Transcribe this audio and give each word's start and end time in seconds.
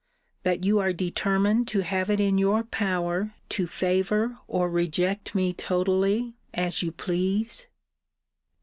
That 0.41 0.63
you 0.63 0.79
are 0.79 0.93
determined 0.93 1.67
to 1.67 1.81
have 1.81 2.09
it 2.09 2.19
in 2.19 2.39
your 2.39 2.63
power 2.63 3.35
to 3.49 3.67
favour 3.67 4.39
or 4.47 4.67
reject 4.67 5.35
me 5.35 5.53
totally, 5.53 6.33
as 6.55 6.81
you 6.81 6.91
please?' 6.91 7.67